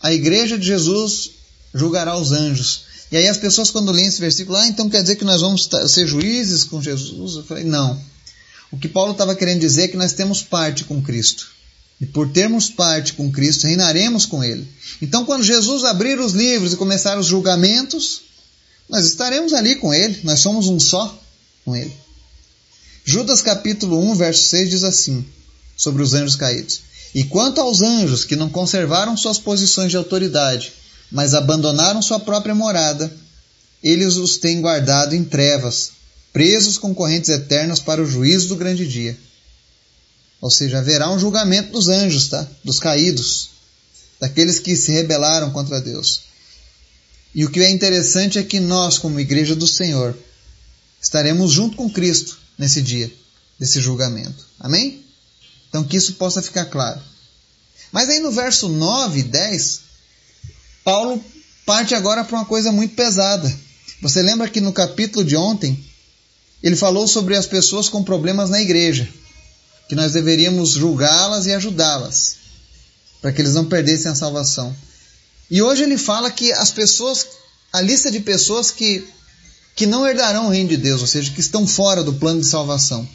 a 0.00 0.12
igreja 0.12 0.58
de 0.58 0.66
Jesus 0.66 1.30
julgará 1.74 2.16
os 2.16 2.32
anjos. 2.32 2.84
E 3.10 3.16
aí 3.16 3.28
as 3.28 3.38
pessoas 3.38 3.70
quando 3.70 3.92
leem 3.92 4.08
esse 4.08 4.20
versículo, 4.20 4.56
ah, 4.56 4.66
então 4.66 4.90
quer 4.90 5.02
dizer 5.02 5.16
que 5.16 5.24
nós 5.24 5.40
vamos 5.40 5.68
ser 5.88 6.06
juízes 6.06 6.64
com 6.64 6.82
Jesus? 6.82 7.36
Eu 7.36 7.44
falei, 7.44 7.64
não. 7.64 8.00
O 8.70 8.78
que 8.78 8.88
Paulo 8.88 9.12
estava 9.12 9.34
querendo 9.34 9.60
dizer 9.60 9.84
é 9.84 9.88
que 9.88 9.96
nós 9.96 10.12
temos 10.12 10.42
parte 10.42 10.84
com 10.84 11.02
Cristo. 11.02 11.48
E 12.00 12.06
por 12.06 12.28
termos 12.30 12.68
parte 12.68 13.12
com 13.12 13.30
Cristo, 13.30 13.66
reinaremos 13.66 14.26
com 14.26 14.42
Ele. 14.42 14.66
Então, 15.00 15.24
quando 15.24 15.44
Jesus 15.44 15.84
abrir 15.84 16.18
os 16.18 16.32
livros 16.32 16.72
e 16.72 16.76
começar 16.76 17.18
os 17.18 17.26
julgamentos, 17.26 18.22
nós 18.88 19.06
estaremos 19.06 19.52
ali 19.52 19.76
com 19.76 19.94
Ele, 19.94 20.18
nós 20.24 20.40
somos 20.40 20.66
um 20.66 20.80
só 20.80 21.16
com 21.64 21.76
Ele. 21.76 22.03
Judas 23.06 23.42
capítulo 23.42 24.00
1, 24.12 24.14
verso 24.14 24.44
6 24.48 24.70
diz 24.70 24.82
assim, 24.82 25.26
sobre 25.76 26.02
os 26.02 26.14
anjos 26.14 26.36
caídos. 26.36 26.80
E 27.14 27.22
quanto 27.22 27.60
aos 27.60 27.82
anjos 27.82 28.24
que 28.24 28.34
não 28.34 28.48
conservaram 28.48 29.14
suas 29.14 29.38
posições 29.38 29.90
de 29.90 29.96
autoridade, 29.98 30.72
mas 31.12 31.34
abandonaram 31.34 32.00
sua 32.00 32.18
própria 32.18 32.54
morada, 32.54 33.14
eles 33.82 34.16
os 34.16 34.38
têm 34.38 34.62
guardado 34.62 35.14
em 35.14 35.22
trevas, 35.22 35.92
presos 36.32 36.78
com 36.78 36.94
correntes 36.94 37.28
eternas 37.28 37.78
para 37.78 38.02
o 38.02 38.06
juízo 38.06 38.48
do 38.48 38.56
grande 38.56 38.88
dia. 38.88 39.16
Ou 40.40 40.50
seja, 40.50 40.78
haverá 40.78 41.10
um 41.10 41.18
julgamento 41.18 41.72
dos 41.72 41.88
anjos, 41.88 42.28
tá? 42.28 42.48
Dos 42.64 42.80
caídos, 42.80 43.50
daqueles 44.18 44.58
que 44.58 44.74
se 44.74 44.92
rebelaram 44.92 45.50
contra 45.50 45.78
Deus. 45.78 46.22
E 47.34 47.44
o 47.44 47.50
que 47.50 47.60
é 47.60 47.70
interessante 47.70 48.38
é 48.38 48.42
que 48.42 48.60
nós, 48.60 48.96
como 48.96 49.20
igreja 49.20 49.54
do 49.54 49.66
Senhor, 49.66 50.16
estaremos 51.02 51.52
junto 51.52 51.76
com 51.76 51.90
Cristo 51.90 52.43
nesse 52.58 52.82
dia 52.82 53.12
desse 53.58 53.80
julgamento. 53.80 54.46
Amém? 54.58 55.04
Então 55.68 55.84
que 55.84 55.96
isso 55.96 56.14
possa 56.14 56.42
ficar 56.42 56.66
claro. 56.66 57.00
Mas 57.92 58.08
aí 58.08 58.20
no 58.20 58.30
verso 58.30 58.68
9 58.68 59.20
e 59.20 59.22
10, 59.22 59.80
Paulo 60.82 61.22
parte 61.64 61.94
agora 61.94 62.24
para 62.24 62.36
uma 62.38 62.44
coisa 62.44 62.72
muito 62.72 62.94
pesada. 62.94 63.52
Você 64.02 64.20
lembra 64.22 64.48
que 64.48 64.60
no 64.60 64.72
capítulo 64.72 65.24
de 65.24 65.36
ontem, 65.36 65.82
ele 66.62 66.76
falou 66.76 67.06
sobre 67.06 67.36
as 67.36 67.46
pessoas 67.46 67.88
com 67.88 68.02
problemas 68.02 68.50
na 68.50 68.60
igreja 68.60 69.08
que 69.88 69.94
nós 69.94 70.12
deveríamos 70.12 70.70
julgá-las 70.70 71.46
e 71.46 71.52
ajudá-las, 71.52 72.36
para 73.20 73.32
que 73.32 73.40
eles 73.40 73.54
não 73.54 73.66
perdessem 73.66 74.10
a 74.10 74.14
salvação. 74.14 74.74
E 75.50 75.60
hoje 75.62 75.82
ele 75.82 75.98
fala 75.98 76.30
que 76.30 76.52
as 76.52 76.70
pessoas, 76.70 77.26
a 77.72 77.80
lista 77.80 78.10
de 78.10 78.20
pessoas 78.20 78.70
que, 78.70 79.06
que 79.74 79.86
não 79.86 80.06
herdarão 80.06 80.46
o 80.46 80.50
reino 80.50 80.68
de 80.68 80.76
Deus, 80.76 81.00
ou 81.00 81.06
seja, 81.06 81.30
que 81.30 81.40
estão 81.40 81.66
fora 81.66 82.02
do 82.02 82.14
plano 82.14 82.40
de 82.40 82.46
salvação. 82.46 83.08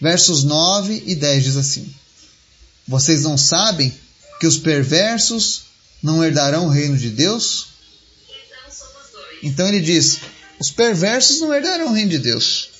Versos 0.00 0.42
9 0.44 1.04
e 1.06 1.14
10 1.14 1.44
diz 1.44 1.56
assim: 1.56 1.94
Vocês 2.88 3.22
não 3.22 3.36
sabem 3.36 3.92
que 4.40 4.46
os 4.46 4.56
perversos 4.56 5.62
não 6.02 6.24
herdarão 6.24 6.66
o 6.66 6.70
reino 6.70 6.96
de 6.96 7.10
Deus? 7.10 7.68
Então 9.42 9.68
ele 9.68 9.80
diz: 9.80 10.18
Os 10.58 10.70
perversos 10.70 11.40
não 11.40 11.54
herdarão 11.54 11.88
o 11.88 11.92
reino 11.92 12.10
de 12.10 12.18
Deus. 12.18 12.70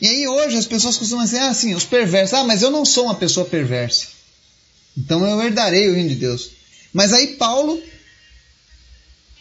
E 0.00 0.08
aí 0.08 0.26
hoje 0.26 0.56
as 0.56 0.66
pessoas 0.66 0.96
costumam 0.96 1.24
dizer 1.24 1.40
assim, 1.40 1.74
os 1.74 1.84
perversos, 1.84 2.32
ah, 2.32 2.44
mas 2.44 2.62
eu 2.62 2.70
não 2.70 2.86
sou 2.86 3.04
uma 3.04 3.14
pessoa 3.14 3.44
perversa. 3.44 4.06
Então 4.96 5.26
eu 5.26 5.42
herdarei 5.42 5.90
o 5.90 5.94
reino 5.94 6.08
de 6.08 6.14
Deus. 6.14 6.50
Mas 6.92 7.12
aí 7.12 7.36
Paulo, 7.36 7.80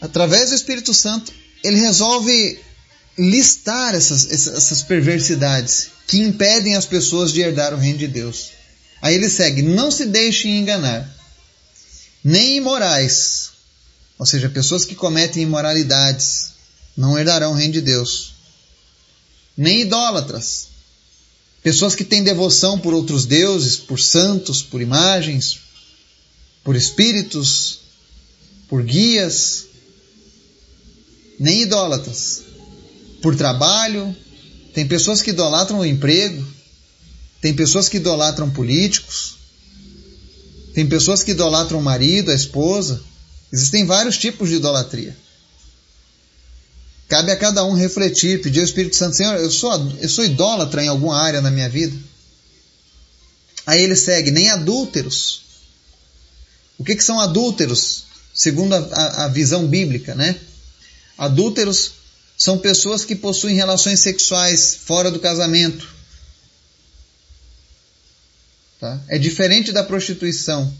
através 0.01 0.49
do 0.49 0.55
Espírito 0.55 0.93
Santo, 0.93 1.33
ele 1.63 1.79
resolve 1.79 2.59
listar 3.17 3.95
essas, 3.95 4.31
essas 4.47 4.83
perversidades 4.83 5.89
que 6.07 6.19
impedem 6.19 6.75
as 6.75 6.85
pessoas 6.85 7.31
de 7.31 7.41
herdar 7.41 7.73
o 7.73 7.77
reino 7.77 7.99
de 7.99 8.07
Deus. 8.07 8.51
Aí 9.01 9.15
ele 9.15 9.29
segue: 9.29 9.61
não 9.61 9.91
se 9.91 10.05
deixem 10.05 10.57
enganar, 10.57 11.09
nem 12.23 12.57
imorais, 12.57 13.51
ou 14.17 14.25
seja, 14.25 14.49
pessoas 14.49 14.85
que 14.85 14.95
cometem 14.95 15.43
imoralidades, 15.43 16.51
não 16.95 17.17
herdarão 17.17 17.51
o 17.51 17.55
reino 17.55 17.73
de 17.73 17.81
Deus 17.81 18.39
nem 19.59 19.81
idólatras. 19.81 20.69
Pessoas 21.61 21.93
que 21.93 22.05
têm 22.05 22.23
devoção 22.23 22.79
por 22.79 22.93
outros 22.93 23.25
deuses, 23.25 23.75
por 23.75 23.99
santos, 23.99 24.63
por 24.63 24.81
imagens, 24.81 25.59
por 26.63 26.77
espíritos, 26.77 27.81
por 28.69 28.81
guias, 28.81 29.65
nem 31.39 31.61
idólatras. 31.61 32.43
Por 33.21 33.35
trabalho, 33.35 34.15
tem 34.73 34.87
pessoas 34.87 35.21
que 35.21 35.29
idolatram 35.29 35.79
o 35.79 35.85
emprego, 35.85 36.45
tem 37.41 37.53
pessoas 37.53 37.87
que 37.87 37.97
idolatram 37.97 38.49
políticos, 38.49 39.35
tem 40.73 40.87
pessoas 40.87 41.23
que 41.23 41.31
idolatram 41.31 41.79
o 41.79 41.81
marido, 41.81 42.31
a 42.31 42.35
esposa. 42.35 43.01
Existem 43.51 43.85
vários 43.85 44.17
tipos 44.17 44.49
de 44.49 44.55
idolatria. 44.55 45.17
Cabe 47.07 47.31
a 47.31 47.37
cada 47.37 47.65
um 47.65 47.73
refletir, 47.73 48.41
pedir 48.41 48.59
ao 48.59 48.65
Espírito 48.65 48.95
Santo, 48.95 49.15
Senhor, 49.15 49.35
eu 49.37 49.49
sou, 49.49 49.71
eu 49.99 50.07
sou 50.07 50.23
idólatra 50.23 50.83
em 50.83 50.87
alguma 50.87 51.19
área 51.19 51.41
na 51.41 51.49
minha 51.49 51.67
vida. 51.67 51.97
Aí 53.65 53.81
ele 53.81 53.95
segue, 53.95 54.29
nem 54.29 54.49
adúlteros. 54.49 55.41
O 56.77 56.83
que, 56.83 56.95
que 56.95 57.03
são 57.03 57.19
adúlteros? 57.19 58.03
Segundo 58.33 58.73
a, 58.73 58.77
a, 58.77 59.25
a 59.25 59.27
visão 59.27 59.67
bíblica, 59.67 60.13
né? 60.13 60.39
Adúlteros 61.19 61.91
são 62.37 62.57
pessoas 62.57 63.03
que 63.03 63.13
possuem 63.13 63.53
relações 63.53 63.99
sexuais 63.99 64.73
fora 64.73 65.11
do 65.11 65.19
casamento. 65.19 65.85
Tá? 68.79 68.97
É 69.09 69.17
diferente 69.17 69.73
da 69.73 69.83
prostituição. 69.83 70.73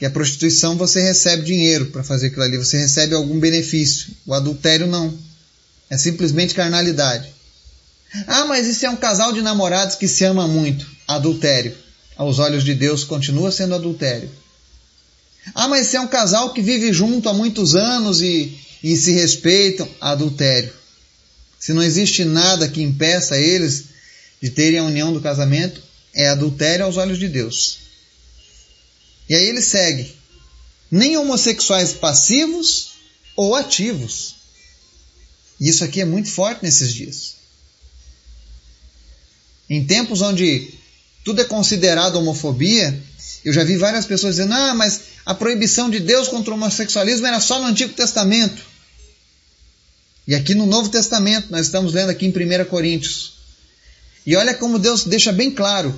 Que 0.00 0.04
a 0.04 0.10
prostituição 0.10 0.76
você 0.76 1.00
recebe 1.00 1.44
dinheiro 1.44 1.86
para 1.86 2.02
fazer 2.02 2.26
aquilo 2.26 2.42
ali, 2.42 2.58
você 2.58 2.76
recebe 2.76 3.14
algum 3.14 3.38
benefício. 3.38 4.08
O 4.26 4.34
adultério 4.34 4.88
não. 4.88 5.16
É 5.88 5.96
simplesmente 5.96 6.52
carnalidade. 6.52 7.32
Ah, 8.26 8.46
mas 8.46 8.66
isso 8.66 8.84
é 8.84 8.90
um 8.90 8.96
casal 8.96 9.32
de 9.32 9.42
namorados 9.42 9.94
que 9.94 10.08
se 10.08 10.24
ama 10.24 10.48
muito. 10.48 10.84
Adultério. 11.06 11.72
Aos 12.16 12.40
olhos 12.40 12.64
de 12.64 12.74
Deus 12.74 13.04
continua 13.04 13.52
sendo 13.52 13.76
adultério. 13.76 14.28
Ah, 15.54 15.68
mas 15.68 15.86
isso 15.86 15.96
é 15.96 16.00
um 16.00 16.08
casal 16.08 16.52
que 16.52 16.60
vive 16.60 16.92
junto 16.92 17.28
há 17.28 17.34
muitos 17.34 17.74
anos 17.74 18.20
e, 18.20 18.58
e 18.82 18.96
se 18.96 19.12
respeitam. 19.12 19.88
Adultério. 20.00 20.72
Se 21.58 21.72
não 21.72 21.82
existe 21.82 22.24
nada 22.24 22.68
que 22.68 22.82
impeça 22.82 23.38
eles 23.38 23.84
de 24.40 24.50
terem 24.50 24.78
a 24.78 24.84
união 24.84 25.12
do 25.12 25.20
casamento, 25.20 25.82
é 26.14 26.28
adultério 26.28 26.84
aos 26.84 26.96
olhos 26.96 27.18
de 27.18 27.28
Deus. 27.28 27.78
E 29.28 29.34
aí 29.34 29.48
ele 29.48 29.62
segue: 29.62 30.14
nem 30.90 31.16
homossexuais 31.16 31.92
passivos 31.92 32.90
ou 33.34 33.54
ativos. 33.54 34.36
E 35.60 35.68
isso 35.68 35.84
aqui 35.84 36.00
é 36.00 36.04
muito 36.04 36.30
forte 36.30 36.62
nesses 36.62 36.92
dias. 36.92 37.36
Em 39.68 39.84
tempos 39.84 40.20
onde 40.20 40.72
tudo 41.26 41.42
é 41.42 41.44
considerado 41.44 42.16
homofobia, 42.16 42.98
eu 43.44 43.52
já 43.52 43.62
vi 43.62 43.76
várias 43.76 44.06
pessoas 44.06 44.36
dizendo: 44.36 44.54
ah, 44.54 44.74
mas 44.74 45.02
a 45.26 45.34
proibição 45.34 45.90
de 45.90 46.00
Deus 46.00 46.28
contra 46.28 46.52
o 46.52 46.56
homossexualismo 46.56 47.26
era 47.26 47.40
só 47.40 47.60
no 47.60 47.66
Antigo 47.66 47.92
Testamento. 47.92 48.62
E 50.26 50.34
aqui 50.34 50.54
no 50.54 50.64
Novo 50.64 50.88
Testamento, 50.88 51.48
nós 51.50 51.66
estamos 51.66 51.92
lendo 51.92 52.10
aqui 52.10 52.24
em 52.24 52.30
1 52.30 52.64
Coríntios. 52.64 53.34
E 54.24 54.34
olha 54.34 54.54
como 54.54 54.78
Deus 54.78 55.04
deixa 55.04 55.30
bem 55.30 55.50
claro 55.50 55.94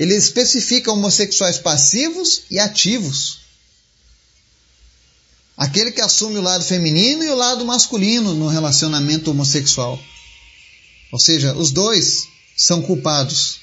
ele 0.00 0.14
especifica 0.14 0.90
homossexuais 0.90 1.58
passivos 1.58 2.44
e 2.50 2.58
ativos. 2.58 3.40
Aquele 5.54 5.92
que 5.92 6.00
assume 6.00 6.38
o 6.38 6.42
lado 6.42 6.64
feminino 6.64 7.22
e 7.22 7.28
o 7.28 7.36
lado 7.36 7.66
masculino 7.66 8.32
no 8.32 8.48
relacionamento 8.48 9.30
homossexual. 9.30 10.02
Ou 11.12 11.20
seja, 11.20 11.54
os 11.54 11.70
dois 11.70 12.26
são 12.56 12.80
culpados. 12.80 13.60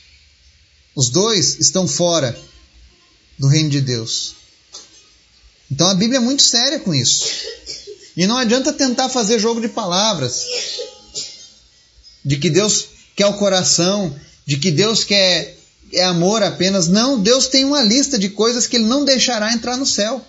Os 0.98 1.12
dois 1.12 1.60
estão 1.60 1.88
fora 1.88 2.36
do 3.38 3.48
reino 3.48 3.70
de 3.70 3.82
Deus. 3.82 4.34
Então 5.70 5.88
a 5.88 5.94
Bíblia 5.94 6.18
é 6.18 6.20
muito 6.20 6.42
séria 6.42 6.80
com 6.80 6.92
isso. 6.92 7.28
E 8.16 8.26
não 8.26 8.36
adianta 8.36 8.74
tentar 8.74 9.08
fazer 9.08 9.38
jogo 9.38 9.62
de 9.62 9.70
palavras. 9.70 10.44
De 12.26 12.36
que 12.38 12.50
Deus 12.50 12.88
quer 13.16 13.28
o 13.28 13.38
coração, 13.38 14.20
de 14.44 14.58
que 14.58 14.72
Deus 14.72 15.04
quer 15.04 15.56
é 15.94 16.04
amor 16.04 16.42
apenas. 16.42 16.88
Não, 16.88 17.22
Deus 17.22 17.46
tem 17.46 17.64
uma 17.64 17.84
lista 17.84 18.18
de 18.18 18.30
coisas 18.30 18.66
que 18.66 18.78
Ele 18.78 18.86
não 18.86 19.06
deixará 19.06 19.54
entrar 19.54 19.78
no 19.78 19.86
céu. 19.86 20.26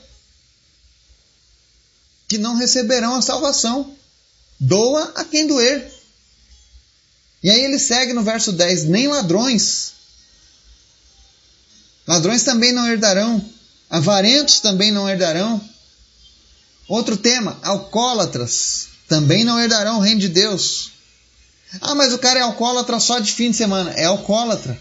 Que 2.28 2.36
não 2.36 2.56
receberão 2.56 3.14
a 3.14 3.22
salvação. 3.22 3.96
Doa 4.60 5.12
a 5.14 5.24
quem 5.24 5.46
doer. 5.46 5.90
E 7.42 7.48
aí 7.48 7.64
ele 7.64 7.78
segue 7.78 8.12
no 8.12 8.22
verso 8.22 8.52
10: 8.52 8.84
nem 8.84 9.08
ladrões. 9.08 9.96
Ladrões 12.08 12.42
também 12.42 12.72
não 12.72 12.90
herdarão. 12.90 13.44
Avarentos 13.90 14.60
também 14.60 14.90
não 14.90 15.06
herdarão. 15.06 15.60
Outro 16.88 17.18
tema: 17.18 17.58
alcoólatras 17.62 18.88
também 19.06 19.44
não 19.44 19.60
herdarão 19.60 19.98
o 19.98 20.00
reino 20.00 20.22
de 20.22 20.28
Deus. 20.28 20.92
Ah, 21.82 21.94
mas 21.94 22.14
o 22.14 22.18
cara 22.18 22.40
é 22.40 22.42
alcoólatra 22.42 22.98
só 22.98 23.18
de 23.18 23.30
fim 23.30 23.50
de 23.50 23.58
semana. 23.58 23.92
É 23.92 24.06
alcoólatra. 24.06 24.80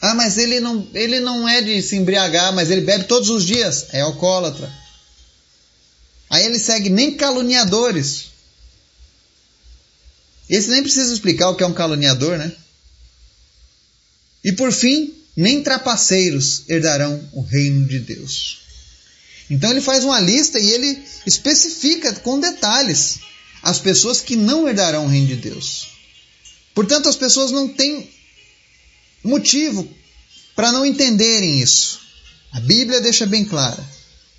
Ah, 0.00 0.14
mas 0.14 0.38
ele 0.38 0.60
não, 0.60 0.88
ele 0.94 1.20
não 1.20 1.46
é 1.46 1.60
de 1.60 1.82
se 1.82 1.96
embriagar, 1.96 2.54
mas 2.54 2.70
ele 2.70 2.80
bebe 2.80 3.04
todos 3.04 3.28
os 3.28 3.44
dias. 3.44 3.88
É 3.92 4.00
alcoólatra. 4.00 4.72
Aí 6.30 6.46
ele 6.46 6.58
segue 6.58 6.88
nem 6.88 7.14
caluniadores. 7.14 8.30
Esse 10.48 10.70
nem 10.70 10.82
precisa 10.82 11.12
explicar 11.12 11.50
o 11.50 11.54
que 11.54 11.62
é 11.62 11.66
um 11.66 11.74
caluniador, 11.74 12.38
né? 12.38 12.50
E 14.46 14.52
por 14.52 14.72
fim, 14.72 15.12
nem 15.36 15.60
trapaceiros 15.60 16.62
herdarão 16.68 17.28
o 17.32 17.42
reino 17.42 17.84
de 17.88 17.98
Deus. 17.98 18.58
Então 19.50 19.72
ele 19.72 19.80
faz 19.80 20.04
uma 20.04 20.20
lista 20.20 20.60
e 20.60 20.70
ele 20.70 21.02
especifica 21.26 22.12
com 22.12 22.38
detalhes 22.38 23.18
as 23.60 23.80
pessoas 23.80 24.20
que 24.20 24.36
não 24.36 24.68
herdarão 24.68 25.06
o 25.06 25.08
reino 25.08 25.26
de 25.26 25.34
Deus. 25.34 25.88
Portanto, 26.72 27.08
as 27.08 27.16
pessoas 27.16 27.50
não 27.50 27.66
têm 27.66 28.08
motivo 29.24 29.88
para 30.54 30.70
não 30.70 30.86
entenderem 30.86 31.60
isso. 31.60 32.00
A 32.52 32.60
Bíblia 32.60 33.00
deixa 33.00 33.26
bem 33.26 33.44
clara: 33.44 33.84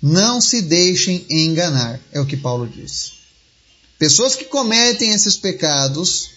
não 0.00 0.40
se 0.40 0.62
deixem 0.62 1.26
enganar, 1.28 2.00
é 2.12 2.18
o 2.18 2.24
que 2.24 2.36
Paulo 2.36 2.66
diz. 2.66 3.12
Pessoas 3.98 4.34
que 4.34 4.46
cometem 4.46 5.10
esses 5.10 5.36
pecados 5.36 6.30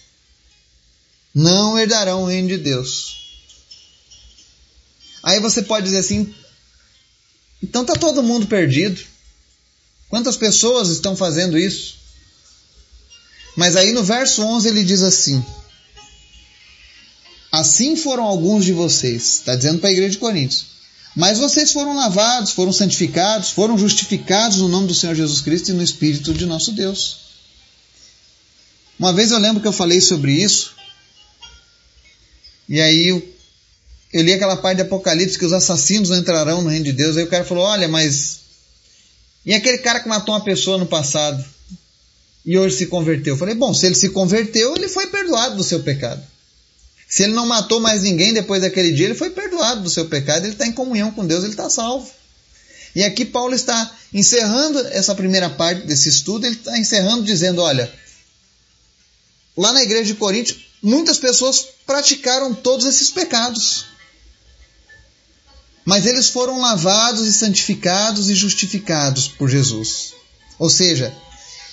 não 1.34 1.78
herdarão 1.78 2.24
o 2.24 2.26
reino 2.26 2.48
de 2.48 2.58
Deus. 2.58 3.21
Aí 5.22 5.38
você 5.40 5.62
pode 5.62 5.84
dizer 5.84 5.98
assim: 5.98 6.34
então 7.62 7.82
está 7.82 7.94
todo 7.94 8.22
mundo 8.22 8.46
perdido. 8.46 9.00
Quantas 10.08 10.36
pessoas 10.36 10.88
estão 10.88 11.16
fazendo 11.16 11.56
isso? 11.56 11.94
Mas 13.56 13.76
aí 13.76 13.92
no 13.92 14.02
verso 14.02 14.42
11 14.42 14.68
ele 14.68 14.84
diz 14.84 15.02
assim: 15.02 15.44
Assim 17.50 17.96
foram 17.96 18.24
alguns 18.24 18.64
de 18.64 18.72
vocês, 18.72 19.34
está 19.34 19.54
dizendo 19.54 19.78
para 19.78 19.90
a 19.90 19.92
igreja 19.92 20.10
de 20.10 20.18
Coríntios. 20.18 20.72
Mas 21.14 21.38
vocês 21.38 21.70
foram 21.70 21.94
lavados, 21.94 22.52
foram 22.52 22.72
santificados, 22.72 23.50
foram 23.50 23.76
justificados 23.76 24.58
no 24.58 24.68
nome 24.68 24.86
do 24.86 24.94
Senhor 24.94 25.14
Jesus 25.14 25.42
Cristo 25.42 25.70
e 25.70 25.74
no 25.74 25.82
Espírito 25.82 26.32
de 26.32 26.46
nosso 26.46 26.72
Deus. 26.72 27.18
Uma 28.98 29.12
vez 29.12 29.30
eu 29.30 29.38
lembro 29.38 29.60
que 29.60 29.68
eu 29.68 29.72
falei 29.72 30.00
sobre 30.00 30.32
isso, 30.32 30.74
e 32.68 32.80
aí 32.80 33.31
eu, 34.12 34.22
li 34.22 34.32
aquela 34.32 34.56
parte 34.56 34.76
de 34.76 34.82
Apocalipse 34.82 35.38
que 35.38 35.44
os 35.46 35.52
assassinos 35.52 36.10
não 36.10 36.18
entrarão 36.18 36.62
no 36.62 36.68
reino 36.68 36.84
de 36.84 36.92
Deus. 36.92 37.16
Aí 37.16 37.24
o 37.24 37.28
cara 37.28 37.44
falou: 37.44 37.64
Olha, 37.64 37.88
mas. 37.88 38.40
E 39.44 39.54
aquele 39.54 39.78
cara 39.78 40.00
que 40.00 40.08
matou 40.08 40.34
uma 40.34 40.44
pessoa 40.44 40.78
no 40.78 40.86
passado 40.86 41.44
e 42.44 42.58
hoje 42.58 42.76
se 42.76 42.86
converteu? 42.86 43.34
Eu 43.34 43.38
falei: 43.38 43.54
Bom, 43.54 43.72
se 43.72 43.86
ele 43.86 43.94
se 43.94 44.10
converteu, 44.10 44.76
ele 44.76 44.88
foi 44.88 45.06
perdoado 45.06 45.56
do 45.56 45.64
seu 45.64 45.80
pecado. 45.80 46.22
Se 47.08 47.24
ele 47.24 47.34
não 47.34 47.46
matou 47.46 47.78
mais 47.78 48.02
ninguém 48.02 48.32
depois 48.32 48.62
daquele 48.62 48.92
dia, 48.92 49.04
ele 49.04 49.14
foi 49.14 49.30
perdoado 49.30 49.82
do 49.82 49.90
seu 49.90 50.06
pecado, 50.06 50.44
ele 50.44 50.54
está 50.54 50.66
em 50.66 50.72
comunhão 50.72 51.10
com 51.10 51.26
Deus, 51.26 51.44
ele 51.44 51.52
está 51.52 51.68
salvo. 51.68 52.10
E 52.94 53.02
aqui 53.02 53.24
Paulo 53.24 53.54
está 53.54 53.94
encerrando 54.12 54.78
essa 54.88 55.14
primeira 55.14 55.50
parte 55.50 55.86
desse 55.86 56.08
estudo, 56.08 56.46
ele 56.46 56.56
está 56.56 56.78
encerrando 56.78 57.22
dizendo: 57.22 57.60
olha, 57.60 57.92
lá 59.56 59.72
na 59.72 59.82
igreja 59.82 60.04
de 60.04 60.14
Corinto, 60.14 60.54
muitas 60.82 61.18
pessoas 61.18 61.66
praticaram 61.86 62.54
todos 62.54 62.86
esses 62.86 63.10
pecados. 63.10 63.91
Mas 65.84 66.06
eles 66.06 66.28
foram 66.28 66.60
lavados 66.60 67.26
e 67.26 67.32
santificados 67.32 68.30
e 68.30 68.34
justificados 68.34 69.28
por 69.28 69.48
Jesus. 69.48 70.14
Ou 70.58 70.70
seja, 70.70 71.12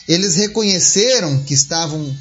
eles 0.08 0.36
reconheceram 0.36 1.44
que 1.44 1.54
estavam 1.54 2.18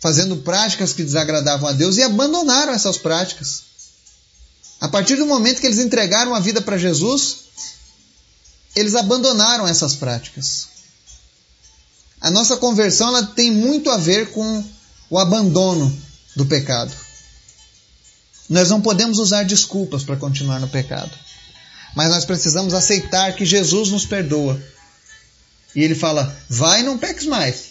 fazendo 0.00 0.36
práticas 0.38 0.92
que 0.92 1.02
desagradavam 1.02 1.68
a 1.68 1.72
Deus 1.72 1.96
e 1.96 2.02
abandonaram 2.02 2.72
essas 2.72 2.98
práticas. 2.98 3.62
A 4.80 4.88
partir 4.88 5.16
do 5.16 5.26
momento 5.26 5.60
que 5.60 5.66
eles 5.66 5.78
entregaram 5.78 6.34
a 6.34 6.40
vida 6.40 6.60
para 6.60 6.78
Jesus, 6.78 7.36
eles 8.74 8.94
abandonaram 8.94 9.66
essas 9.68 9.94
práticas. 9.94 10.68
A 12.20 12.30
nossa 12.30 12.56
conversão 12.56 13.08
ela 13.08 13.26
tem 13.26 13.50
muito 13.50 13.90
a 13.90 13.96
ver 13.96 14.30
com 14.30 14.64
o 15.08 15.18
abandono 15.18 15.94
do 16.36 16.46
pecado. 16.46 16.94
Nós 18.50 18.68
não 18.68 18.80
podemos 18.80 19.20
usar 19.20 19.44
desculpas 19.44 20.02
para 20.02 20.16
continuar 20.16 20.58
no 20.58 20.68
pecado. 20.68 21.12
Mas 21.94 22.10
nós 22.10 22.24
precisamos 22.24 22.74
aceitar 22.74 23.32
que 23.36 23.44
Jesus 23.44 23.90
nos 23.90 24.04
perdoa. 24.04 24.60
E 25.74 25.84
ele 25.84 25.94
fala: 25.94 26.36
vai 26.48 26.80
e 26.80 26.82
não 26.82 26.98
peques 26.98 27.26
mais. 27.26 27.70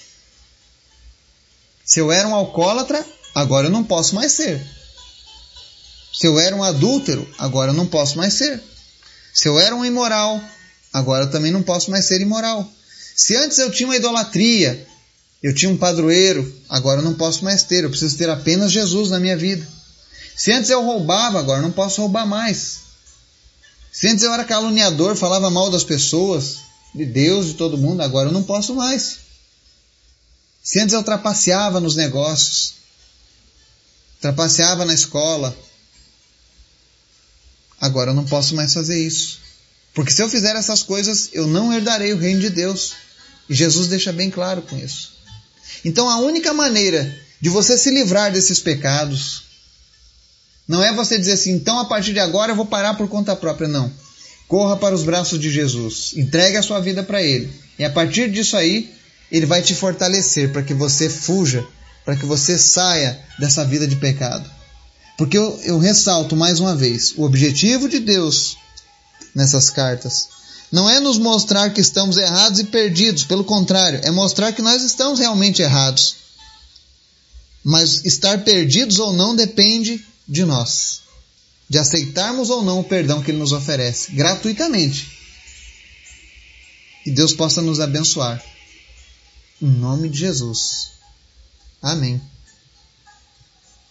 Se 1.83 1.99
eu 1.99 2.09
era 2.11 2.25
um 2.25 2.33
alcoólatra, 2.33 3.05
agora 3.35 3.67
eu 3.67 3.71
não 3.71 3.83
posso 3.83 4.15
mais 4.15 4.31
ser. 4.31 4.65
Se 6.13 6.25
eu 6.25 6.39
era 6.39 6.55
um 6.55 6.63
adúltero, 6.63 7.27
agora 7.37 7.71
eu 7.71 7.75
não 7.75 7.85
posso 7.85 8.17
mais 8.17 8.33
ser. 8.35 8.63
Se 9.33 9.49
eu 9.49 9.59
era 9.59 9.75
um 9.75 9.83
imoral, 9.83 10.41
agora 10.93 11.25
eu 11.25 11.31
também 11.31 11.51
não 11.51 11.61
posso 11.61 11.91
mais 11.91 12.05
ser 12.05 12.21
imoral. 12.21 12.71
Se 13.15 13.35
antes 13.35 13.57
eu 13.57 13.69
tinha 13.69 13.87
uma 13.87 13.97
idolatria, 13.97 14.87
eu 15.43 15.53
tinha 15.53 15.69
um 15.69 15.77
padroeiro, 15.77 16.53
agora 16.69 17.01
eu 17.01 17.03
não 17.03 17.15
posso 17.15 17.43
mais 17.43 17.63
ter, 17.63 17.83
eu 17.83 17.89
preciso 17.89 18.17
ter 18.17 18.29
apenas 18.29 18.71
Jesus 18.71 19.09
na 19.09 19.19
minha 19.19 19.35
vida. 19.35 19.67
Se 20.39 20.53
antes 20.53 20.69
eu 20.69 20.81
roubava, 20.81 21.37
agora 21.37 21.61
não 21.61 21.69
posso 21.69 21.99
roubar 21.99 22.25
mais. 22.25 22.79
Se 23.91 24.07
antes 24.07 24.23
eu 24.23 24.33
era 24.33 24.45
caluniador, 24.45 25.13
falava 25.17 25.49
mal 25.49 25.69
das 25.69 25.83
pessoas, 25.83 26.59
de 26.95 27.05
Deus, 27.05 27.47
de 27.47 27.53
todo 27.55 27.77
mundo, 27.77 27.99
agora 27.99 28.29
eu 28.29 28.31
não 28.31 28.41
posso 28.41 28.73
mais. 28.73 29.17
Se 30.63 30.79
antes 30.79 30.93
eu 30.93 31.03
trapaceava 31.03 31.81
nos 31.81 31.97
negócios, 31.97 32.75
trapaceava 34.21 34.85
na 34.85 34.93
escola, 34.93 35.53
agora 37.81 38.11
eu 38.11 38.15
não 38.15 38.23
posso 38.23 38.55
mais 38.55 38.73
fazer 38.73 38.97
isso. 38.97 39.39
Porque 39.93 40.13
se 40.13 40.23
eu 40.23 40.29
fizer 40.29 40.55
essas 40.55 40.81
coisas, 40.81 41.31
eu 41.33 41.47
não 41.47 41.73
herdarei 41.73 42.13
o 42.13 42.17
reino 42.17 42.39
de 42.39 42.49
Deus. 42.49 42.93
E 43.49 43.53
Jesus 43.53 43.89
deixa 43.89 44.13
bem 44.13 44.31
claro 44.31 44.61
com 44.61 44.77
isso. 44.77 45.11
Então 45.83 46.09
a 46.09 46.19
única 46.19 46.53
maneira 46.53 47.13
de 47.41 47.49
você 47.49 47.77
se 47.77 47.91
livrar 47.91 48.31
desses 48.31 48.61
pecados 48.61 49.48
não 50.69 50.83
é 50.83 50.93
você 50.93 51.17
dizer 51.17 51.31
assim, 51.31 51.53
então 51.53 51.79
a 51.79 51.85
partir 51.85 52.13
de 52.13 52.19
agora 52.19 52.51
eu 52.51 52.55
vou 52.55 52.67
parar 52.67 52.93
por 52.93 53.09
conta 53.09 53.35
própria, 53.35 53.67
não. 53.67 53.91
Corra 54.47 54.77
para 54.77 54.93
os 54.93 55.01
braços 55.01 55.39
de 55.39 55.49
Jesus, 55.49 56.13
entregue 56.15 56.57
a 56.57 56.61
sua 56.61 56.79
vida 56.79 57.01
para 57.01 57.23
Ele. 57.23 57.51
E 57.79 57.83
a 57.83 57.89
partir 57.89 58.29
disso 58.29 58.55
aí, 58.55 58.93
Ele 59.31 59.47
vai 59.47 59.63
te 59.63 59.73
fortalecer 59.73 60.53
para 60.53 60.61
que 60.61 60.75
você 60.75 61.09
fuja, 61.09 61.65
para 62.05 62.15
que 62.15 62.23
você 62.23 62.55
saia 62.55 63.19
dessa 63.39 63.65
vida 63.65 63.87
de 63.87 63.95
pecado. 63.95 64.47
Porque 65.17 65.35
eu, 65.35 65.59
eu 65.63 65.79
ressalto 65.79 66.35
mais 66.35 66.59
uma 66.59 66.75
vez: 66.75 67.15
o 67.17 67.23
objetivo 67.23 67.89
de 67.89 67.99
Deus 67.99 68.55
nessas 69.33 69.71
cartas 69.71 70.27
não 70.71 70.87
é 70.87 70.99
nos 70.99 71.17
mostrar 71.17 71.71
que 71.71 71.81
estamos 71.81 72.15
errados 72.15 72.59
e 72.59 72.65
perdidos, 72.65 73.23
pelo 73.23 73.43
contrário, 73.43 74.01
é 74.03 74.11
mostrar 74.11 74.51
que 74.51 74.61
nós 74.61 74.83
estamos 74.83 75.17
realmente 75.17 75.63
errados. 75.63 76.15
Mas 77.63 78.05
estar 78.05 78.43
perdidos 78.43 78.99
ou 78.99 79.11
não 79.11 79.35
depende 79.35 80.05
de 80.29 80.45
nós, 80.45 81.01
de 81.67 81.79
aceitarmos 81.79 82.51
ou 82.51 82.63
não 82.63 82.79
o 82.79 82.83
perdão 82.83 83.21
que 83.21 83.31
Ele 83.31 83.39
nos 83.39 83.51
oferece, 83.51 84.11
gratuitamente. 84.11 85.09
Que 87.03 87.11
Deus 87.11 87.33
possa 87.33 87.61
nos 87.61 87.79
abençoar. 87.79 88.43
Em 89.59 89.67
nome 89.67 90.07
de 90.07 90.19
Jesus. 90.19 90.91
Amém. 91.81 92.21